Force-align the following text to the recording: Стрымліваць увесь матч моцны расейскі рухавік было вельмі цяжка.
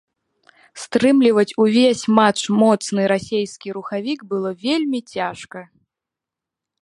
Стрымліваць 0.83 1.55
увесь 1.65 2.01
матч 2.19 2.41
моцны 2.61 3.01
расейскі 3.13 3.67
рухавік 3.77 4.19
было 4.31 4.49
вельмі 4.65 4.99
цяжка. 5.17 5.59